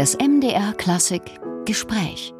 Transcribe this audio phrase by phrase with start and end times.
[0.00, 1.20] Das MDR Klassik
[1.66, 2.32] Gespräch.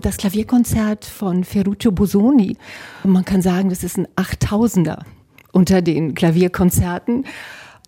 [0.00, 2.56] Das Klavierkonzert von Ferruccio Busoni,
[3.04, 5.04] man kann sagen, das ist ein Achttausender
[5.52, 7.24] unter den Klavierkonzerten.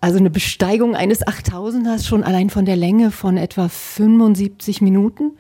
[0.01, 5.33] Also eine Besteigung eines Achttausenders schon allein von der Länge von etwa 75 Minuten.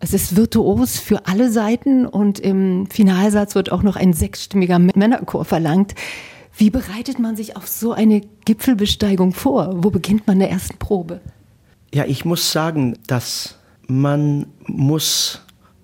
[0.00, 5.44] Es ist virtuos für alle Seiten und im Finalsatz wird auch noch ein sechsstimmiger Männerchor
[5.44, 5.94] verlangt.
[6.56, 9.84] Wie bereitet man sich auf so eine Gipfelbesteigung vor?
[9.84, 11.20] Wo beginnt man der ersten Probe?
[11.94, 15.42] Ja, ich muss sagen, dass man muss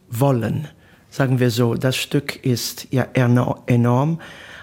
[0.08, 0.66] wollen.
[1.08, 4.20] Sagen wir so, das Stück ist ja enorm,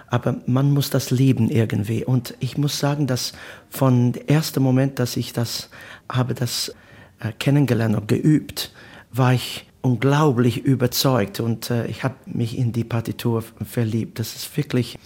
[0.08, 2.04] aber man muss das lieben irgendwie.
[2.04, 3.32] Und ich muss sagen, dass
[3.70, 5.70] von dem ersten Moment, dass ich das
[6.12, 6.76] habe, das
[7.22, 8.74] äh, kennengelernt und geübt,
[9.14, 14.20] war ich unglaublich überzeugt und äh, ich habe mich in die Partitur verliebt.
[14.20, 15.00] Das ist wirklich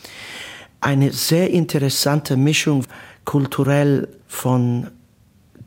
[0.80, 2.84] eine sehr interessante Mischung
[3.26, 4.88] kulturell von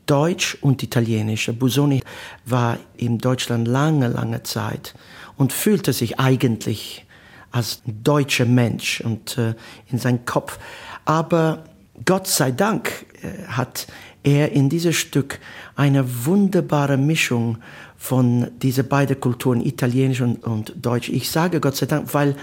[0.05, 1.49] Deutsch und Italienisch.
[1.57, 2.01] Busoni
[2.45, 4.93] war in Deutschland lange, lange Zeit
[5.37, 7.05] und fühlte sich eigentlich
[7.51, 9.55] als deutscher Mensch und äh,
[9.89, 10.59] in seinem Kopf.
[11.05, 11.63] Aber
[12.03, 13.87] Gott sei Dank äh, hat
[14.23, 15.39] er in diesem Stück
[15.75, 17.59] eine wunderbare Mischung
[17.97, 21.09] von diese beiden Kulturen, Italienisch und, und Deutsch.
[21.09, 22.35] Ich sage Gott sei Dank, weil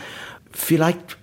[0.51, 1.19] vielleicht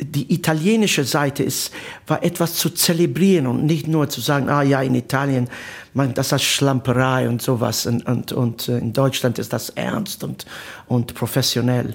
[0.00, 1.72] die italienische Seite ist,
[2.06, 5.48] war etwas zu zelebrieren und nicht nur zu sagen, ah ja, in Italien,
[5.94, 10.24] man, das ist Schlamperei und sowas und, und, und äh, in Deutschland ist das ernst
[10.24, 10.46] und,
[10.86, 11.94] und professionell.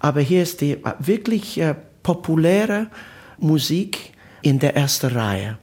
[0.00, 2.88] Aber hier ist die wirklich äh, populäre
[3.38, 4.12] Musik
[4.42, 5.58] in der ersten Reihe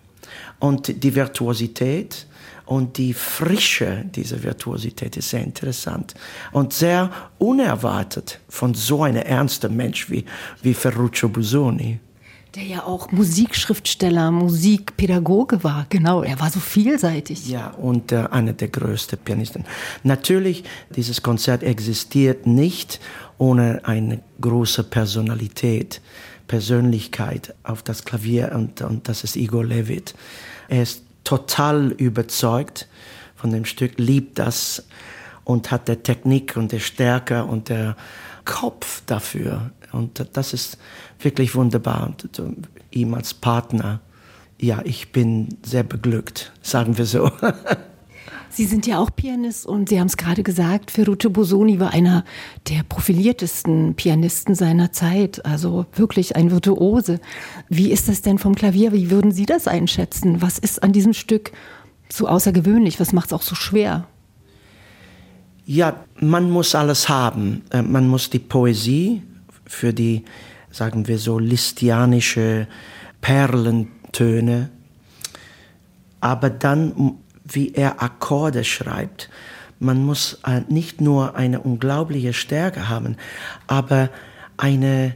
[0.60, 2.28] und die Virtuosität
[2.66, 6.14] und die Frische dieser Virtuosität ist sehr interessant
[6.52, 10.26] und sehr unerwartet von so einem ernsten Mensch wie,
[10.62, 12.00] wie Ferruccio Busoni.
[12.56, 16.22] Der ja auch Musikschriftsteller, Musikpädagoge war, genau.
[16.22, 17.50] Er war so vielseitig.
[17.50, 19.66] Ja, und äh, einer der größten Pianisten.
[20.04, 20.64] Natürlich,
[20.96, 23.00] dieses Konzert existiert nicht
[23.40, 26.00] ohne eine große Personalität,
[26.48, 30.14] Persönlichkeit auf das Klavier und, und das ist Igor Levit.
[30.68, 32.88] Er ist total überzeugt
[33.36, 34.86] von dem Stück, liebt das
[35.44, 37.96] und hat der Technik und der Stärke und der
[38.46, 39.72] Kopf dafür.
[39.92, 40.78] Und das ist
[41.20, 42.08] wirklich wunderbar.
[42.08, 42.30] Und
[42.92, 44.00] ihm als Partner,
[44.60, 47.32] ja, ich bin sehr beglückt, sagen wir so.
[48.50, 52.24] Sie sind ja auch Pianist und Sie haben es gerade gesagt, Ferruccio Bosoni war einer
[52.70, 57.20] der profiliertesten Pianisten seiner Zeit, also wirklich ein Virtuose.
[57.68, 58.94] Wie ist das denn vom Klavier?
[58.94, 60.42] Wie würden Sie das einschätzen?
[60.42, 61.52] Was ist an diesem Stück
[62.12, 63.00] so außergewöhnlich?
[63.00, 64.08] Was macht es auch so schwer?
[65.66, 67.64] Ja, man muss alles haben.
[67.72, 69.24] Äh, man muss die Poesie
[69.66, 70.26] für die,
[70.70, 72.68] sagen wir so, listianische
[73.22, 74.70] Perlentöne.
[76.20, 79.30] Aber dann wie er Akkorde schreibt.
[79.80, 83.18] Man muss äh, nicht nur eine unglaubliche Stärke haben,
[83.68, 84.10] aber
[84.58, 85.16] eine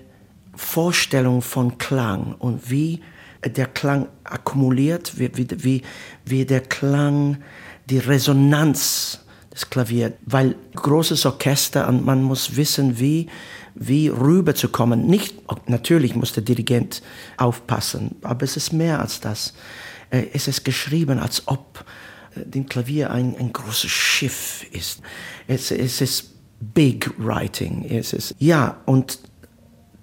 [0.55, 3.01] Vorstellung von Klang und wie
[3.45, 5.31] der Klang akkumuliert, wie,
[5.63, 5.81] wie,
[6.25, 7.38] wie der Klang,
[7.85, 9.19] die Resonanz
[9.53, 13.27] des Klaviers, weil großes Orchester und man muss wissen, wie,
[13.75, 15.07] wie rüberzukommen.
[15.07, 15.35] Nicht,
[15.69, 17.01] natürlich muss der Dirigent
[17.38, 19.53] aufpassen, aber es ist mehr als das.
[20.09, 21.85] Äh, es ist geschrieben, als ob
[22.45, 25.01] dem Klavier ein, ein großes Schiff ist.
[25.47, 27.85] Es, es ist Big Writing.
[27.89, 29.19] Es ist, ja, und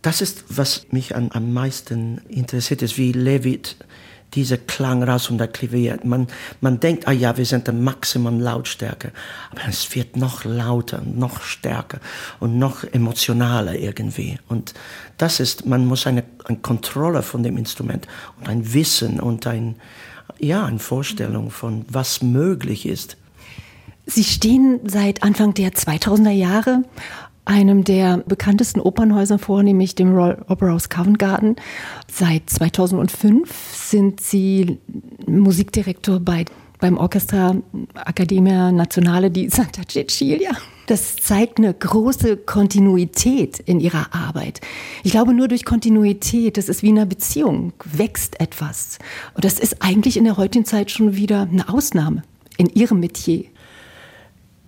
[0.03, 3.77] das ist, was mich an, am meisten interessiert, ist, wie Levitt
[4.34, 5.99] dieser Klang raus und der Klavier.
[6.03, 6.27] Man,
[6.61, 9.12] man denkt, ah ja, wir sind der Maximum Lautstärke.
[9.50, 12.00] Aber es wird noch lauter, noch stärker
[12.41, 14.39] und noch emotionaler irgendwie.
[14.49, 14.75] Und
[15.19, 18.09] das ist, man muss eine, eine Kontrolle von dem Instrument
[18.39, 19.77] und ein Wissen und ein,
[20.39, 23.17] ja, eine Vorstellung von, was möglich ist.
[24.07, 26.83] Sie stehen seit Anfang der 2000er Jahre
[27.47, 31.57] einem der bekanntesten Opernhäuser vor, nämlich dem Royal Opera House Covent Garden.
[32.11, 34.79] Seit 2005 sind Sie
[35.26, 36.47] Musikdirektor bei,
[36.81, 37.56] beim Orchestra
[37.94, 40.53] Accademia Nazionale di Santa Cecilia.
[40.87, 44.61] Das zeigt eine große Kontinuität in ihrer Arbeit.
[45.03, 48.99] Ich glaube, nur durch Kontinuität, das ist wie in einer Beziehung, wächst etwas.
[49.35, 52.23] Und das ist eigentlich in der heutigen Zeit schon wieder eine Ausnahme
[52.59, 53.45] in ihrem Metier.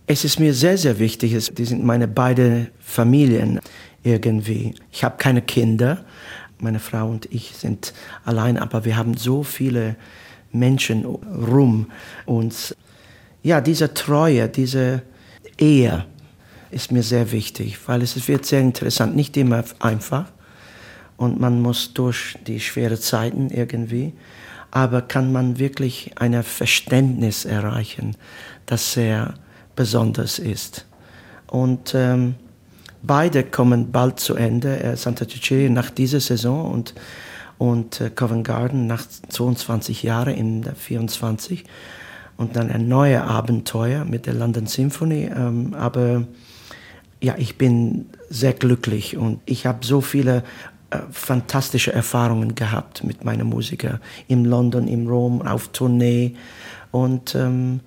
[0.07, 3.61] Es ist mir sehr, sehr wichtig, die sind meine beiden Familien
[4.05, 4.75] irgendwie.
[4.93, 6.05] Ich habe keine Kinder,
[6.59, 7.93] meine Frau und ich sind
[8.25, 9.97] allein, aber wir haben so viele
[10.53, 11.91] Menschen rum
[12.25, 12.75] uns.
[13.43, 15.03] Ja, diese Treue, diese
[15.59, 16.05] Ehe
[16.71, 20.27] ist mir sehr wichtig, weil es wird sehr interessant, nicht immer einfach
[21.17, 24.13] und man muss durch die schweren Zeiten irgendwie,
[24.71, 28.17] aber kann man wirklich ein Verständnis erreichen,
[28.67, 29.35] das sehr
[29.75, 30.87] besonders ist.
[31.47, 32.35] Und ähm,
[33.03, 34.81] beide kommen bald zu Ende.
[34.81, 36.95] Äh, Santa Cecilia nach dieser Saison und,
[37.59, 41.65] und äh, Covent Garden nach 22 Jahren in der 24
[42.37, 45.31] und dann ein neues Abenteuer mit der London Symphony.
[45.35, 46.25] Ähm, aber
[47.21, 50.43] ja, ich bin sehr glücklich und ich habe so viele
[50.91, 56.37] äh, fantastische Erfahrungen gehabt mit meinen Musikern in London, in Rom, auf Tournee.
[56.91, 57.81] Und ähm,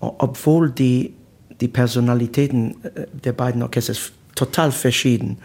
[0.00, 1.14] obwohl die,
[1.60, 3.94] die Personalitäten äh, der beiden Orchester
[4.34, 5.38] total verschieden,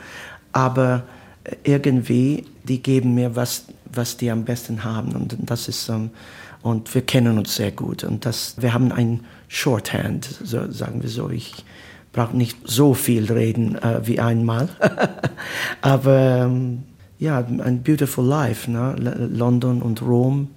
[0.51, 1.03] aber
[1.43, 5.13] äh, irgendwie, die geben mir was, was die am besten haben.
[5.13, 6.11] Und das ist, ähm,
[6.61, 8.03] und wir kennen uns sehr gut.
[8.03, 11.29] Und das, wir haben ein Shorthand, so, sagen wir so.
[11.29, 11.63] Ich
[12.11, 14.69] brauche nicht so viel reden äh, wie einmal.
[15.81, 16.83] aber ähm,
[17.17, 18.95] ja, ein beautiful life, ne?
[18.97, 20.49] London und Rom.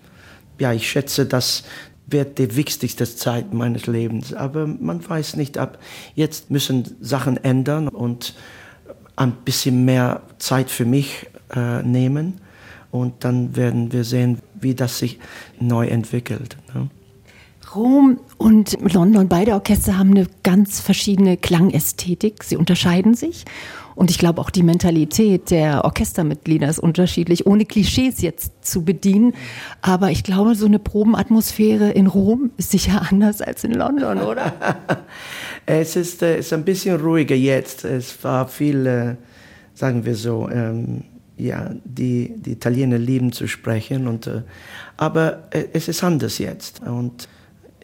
[0.59, 1.65] Ja, ich schätze, das
[2.07, 4.35] wird die wichtigste Zeit meines Lebens.
[4.35, 5.79] Aber man weiß nicht, ab
[6.15, 8.35] jetzt müssen Sachen ändern und
[9.17, 12.41] ein bisschen mehr Zeit für mich äh, nehmen.
[12.93, 15.19] Und dann werden wir sehen, wie das sich
[15.59, 16.57] neu entwickelt.
[16.73, 16.89] Ne?
[17.75, 22.45] Rom und London, beide Orchester haben eine ganz verschiedene Klangästhetik.
[22.45, 23.45] Sie unterscheiden sich.
[23.95, 29.35] Und ich glaube auch die Mentalität der Orchestermitglieder ist unterschiedlich, ohne Klischees jetzt zu bedienen.
[29.81, 34.53] Aber ich glaube, so eine Probenatmosphäre in Rom ist sicher anders als in London, oder?
[35.67, 37.85] es ist, äh, ist ein bisschen ruhiger jetzt.
[37.85, 39.17] Es war viel, äh,
[39.75, 41.05] sagen wir so, ähm,
[41.47, 44.07] ja, die, die Italiener lieben zu sprechen.
[44.07, 44.43] Und, äh,
[44.97, 46.83] aber äh, es ist anders jetzt.
[46.83, 47.29] Und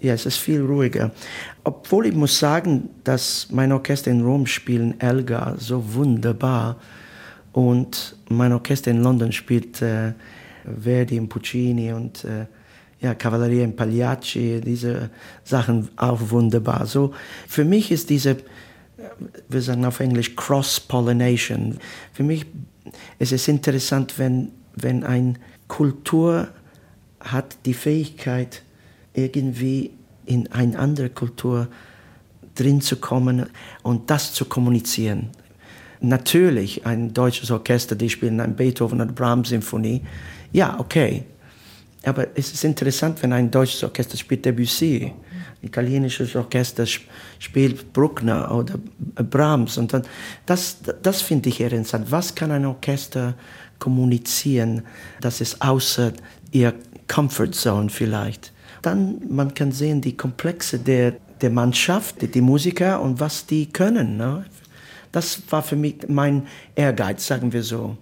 [0.00, 1.10] ja, es ist viel ruhiger.
[1.64, 6.76] Obwohl ich muss sagen, dass mein Orchester in Rom spielen Elgar so wunderbar
[7.52, 10.12] und mein Orchester in London spielt äh,
[10.80, 12.46] Verdi und Puccini und äh,
[13.00, 15.10] ja, Cavalleria in Pagliacci, diese
[15.44, 16.86] Sachen auch wunderbar.
[16.86, 17.14] So,
[17.46, 18.38] für mich ist diese,
[19.48, 21.78] wir sagen auf Englisch Cross-Pollination.
[22.12, 22.46] Für mich
[23.18, 25.34] ist es interessant, wenn, wenn eine
[25.66, 26.48] Kultur
[27.20, 28.62] hat die Fähigkeit,
[29.14, 29.90] irgendwie
[30.26, 31.68] in eine andere Kultur
[32.54, 33.46] drin zu kommen
[33.82, 35.30] und das zu kommunizieren.
[36.00, 40.02] Natürlich, ein deutsches Orchester, die spielen ein Beethoven oder Brahms-Symphonie,
[40.52, 41.24] ja, okay.
[42.04, 45.12] Aber es ist interessant, wenn ein deutsches Orchester spielt Debussy,
[45.62, 46.86] italienisches Orchester
[47.38, 48.74] spielt Bruckner oder
[49.14, 49.78] Brahms.
[49.78, 50.02] Und dann,
[50.46, 52.10] das, das finde ich interessant.
[52.10, 53.34] Was kann ein Orchester
[53.78, 54.82] kommunizieren,
[55.20, 56.12] das ist außer
[56.52, 56.74] ihr
[57.06, 58.52] Comfort Zone vielleicht?
[58.82, 63.66] Dann man kann sehen die Komplexe der, der Mannschaft, die, die Musiker und was die
[63.66, 64.16] können.
[64.16, 64.44] Ne?
[65.12, 67.96] Das war für mich mein Ehrgeiz, sagen wir so.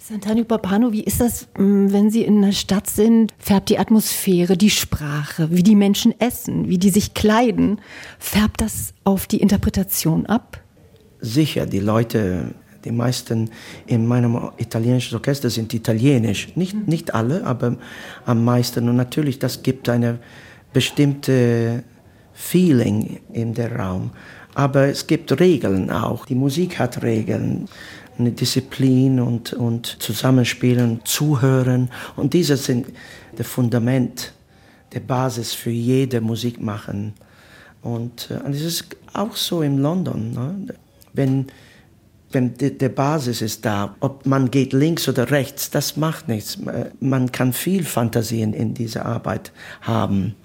[0.00, 3.34] Sant'Antonio Papano, wie ist das, mm, wenn Sie in einer Stadt sind?
[3.38, 7.80] Färbt die Atmosphäre, die Sprache, wie die Menschen essen, wie die sich kleiden,
[8.18, 10.58] färbt das auf die Interpretation ab?
[11.20, 12.54] Sicher, die Leute
[12.84, 13.50] die meisten
[13.86, 16.56] in meinem italienischen Orchester sind italienisch.
[16.56, 16.84] Nicht, mhm.
[16.86, 17.76] nicht alle, aber
[18.24, 18.88] am meisten.
[18.88, 20.18] Und natürlich, das gibt eine
[20.72, 21.84] bestimmte
[22.32, 24.12] Feeling in der Raum.
[24.54, 26.24] Aber es gibt Regeln auch.
[26.26, 27.68] Die Musik hat Regeln.
[28.18, 31.90] Eine Disziplin und, und Zusammenspielen, Zuhören.
[32.16, 32.88] Und diese sind
[33.36, 34.32] das Fundament,
[34.92, 37.14] der Basis für jede Musik machen.
[37.82, 40.32] Und, äh, und es ist auch so in London.
[40.32, 40.74] Ne?
[41.12, 41.46] Wenn
[42.32, 46.58] wenn die, die Basis ist da, ob man geht links oder rechts, das macht nichts.
[47.00, 50.36] Man kann viel Fantasien in dieser Arbeit haben,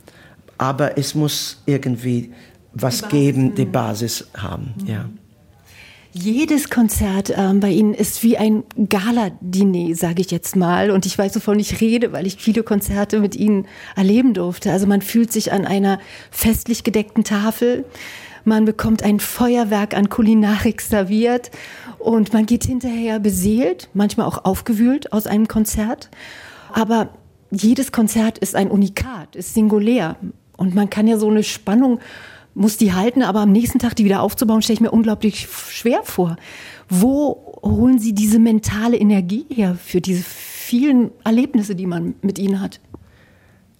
[0.57, 2.33] aber es muss irgendwie
[2.73, 4.73] was die geben, die Basis haben.
[4.79, 4.87] Mhm.
[4.87, 5.09] Ja.
[6.17, 10.91] Jedes Konzert ähm, bei Ihnen ist wie ein Gala-Diner, sage ich jetzt mal.
[10.91, 13.67] Und ich weiß, wovon ich rede, weil ich viele Konzerte mit Ihnen
[13.97, 14.71] erleben durfte.
[14.71, 15.99] Also man fühlt sich an einer
[16.31, 17.83] festlich gedeckten Tafel.
[18.45, 21.51] Man bekommt ein Feuerwerk an Kulinarik serviert
[21.99, 26.09] und man geht hinterher beseelt, manchmal auch aufgewühlt aus einem Konzert.
[26.71, 27.09] Aber
[27.51, 30.15] jedes Konzert ist ein Unikat, ist singulär.
[30.55, 31.99] Und man kann ja so eine Spannung,
[32.55, 36.01] muss die halten, aber am nächsten Tag die wieder aufzubauen, stelle ich mir unglaublich schwer
[36.03, 36.37] vor.
[36.89, 42.61] Wo holen Sie diese mentale Energie her für diese vielen Erlebnisse, die man mit Ihnen
[42.61, 42.79] hat?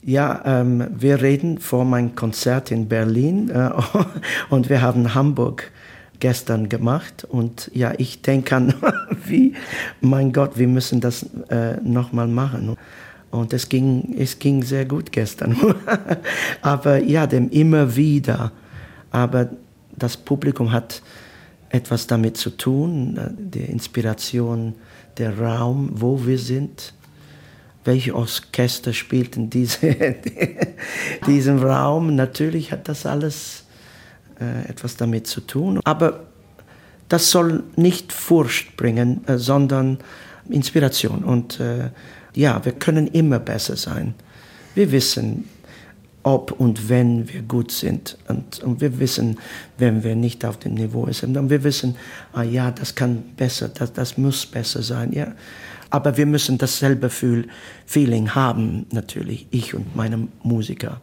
[0.03, 3.71] Ja, ähm, wir reden vor meinem Konzert in Berlin äh,
[4.49, 5.71] und wir haben Hamburg
[6.19, 8.73] gestern gemacht und ja, ich denke an,
[9.25, 9.53] wie,
[10.01, 12.77] mein Gott, wir müssen das äh, nochmal machen.
[13.31, 15.57] Und es ging, es ging sehr gut gestern.
[16.61, 18.51] Aber ja, dem immer wieder.
[19.15, 19.49] Aber
[19.97, 21.01] das Publikum hat
[21.69, 24.75] etwas damit zu tun, die Inspiration,
[25.17, 26.93] der Raum, wo wir sind
[27.85, 30.15] welche Orchester spielt in diese,
[31.27, 32.15] diesem Raum.
[32.15, 33.65] Natürlich hat das alles
[34.39, 35.79] äh, etwas damit zu tun.
[35.83, 36.25] Aber
[37.07, 39.99] das soll nicht Furcht bringen, äh, sondern
[40.49, 41.23] Inspiration.
[41.23, 41.91] Und äh,
[42.33, 44.15] ja, wir können immer besser sein.
[44.73, 45.47] Wir wissen,
[46.25, 48.17] ob und wenn wir gut sind.
[48.27, 49.37] Und, und wir wissen,
[49.77, 51.37] wenn wir nicht auf dem Niveau sind.
[51.37, 51.95] Und wir wissen,
[52.33, 55.13] ah ja, das kann besser, das, das muss besser sein.
[55.13, 55.33] Ja.
[55.91, 57.11] Aber wir müssen dasselbe
[57.85, 60.99] Feeling haben, natürlich, ich und meine Musiker.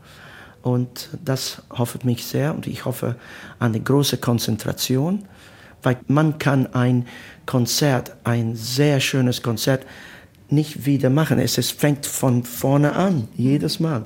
[0.61, 3.15] Und das hofft mich sehr und ich hoffe
[3.61, 5.25] eine große Konzentration,
[5.85, 7.07] weil man kann ein
[7.47, 9.87] Konzert, ein sehr schönes Konzert,
[10.51, 11.39] nicht wieder machen.
[11.39, 14.05] Es, es fängt von vorne an, jedes Mal.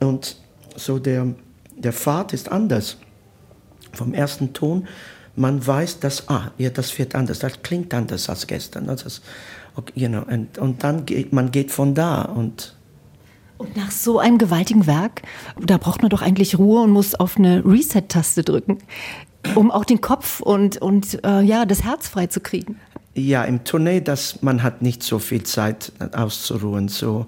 [0.00, 0.36] Und
[0.76, 1.26] so der,
[1.76, 2.96] der Pfad ist anders.
[3.92, 4.86] Vom ersten Ton,
[5.36, 8.86] man weiß, dass, ah, ja, das wird anders, das klingt anders als gestern.
[8.86, 9.22] Das ist,
[9.76, 12.76] okay, you know, und, und dann geht man geht von da und
[13.58, 15.20] und nach so einem gewaltigen Werk,
[15.60, 18.78] da braucht man doch eigentlich Ruhe und muss auf eine Reset-Taste drücken,
[19.54, 22.80] um auch den Kopf und, und äh, ja, das Herz frei zu kriegen.
[23.14, 26.88] Ja, im Tournee, das, man hat nicht so viel Zeit auszuruhen.
[26.88, 27.26] So,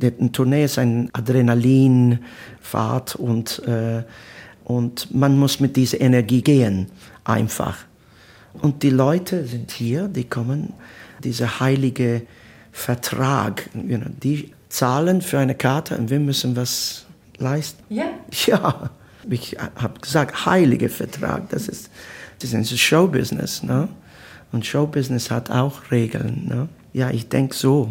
[0.00, 4.04] ein Tournee ist ein Adrenalinfahrt und, äh,
[4.62, 6.86] und man muss mit dieser Energie gehen,
[7.24, 7.78] einfach.
[8.62, 10.72] Und die Leute sind hier, die kommen,
[11.24, 12.22] dieser heilige
[12.70, 17.06] Vertrag, you know, die zahlen für eine Karte und wir müssen was
[17.38, 17.82] leisten.
[17.88, 18.06] Ja.
[18.46, 18.90] Ja,
[19.28, 21.90] ich habe gesagt, heiliger Vertrag, das ist,
[22.40, 23.62] das ist Showbusiness.
[23.62, 23.88] Ne?
[24.54, 26.46] Und Showbusiness hat auch Regeln.
[26.46, 26.68] Ne?
[26.92, 27.90] Ja, ich denke so.